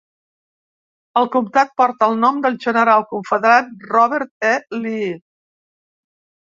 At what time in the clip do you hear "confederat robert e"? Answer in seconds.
3.13-4.59